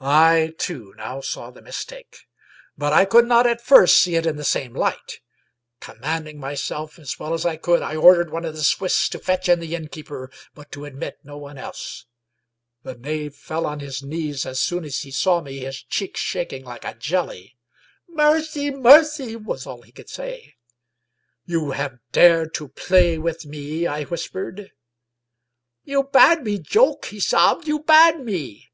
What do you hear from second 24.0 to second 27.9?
whispered." You bade me joke," he sobbed," you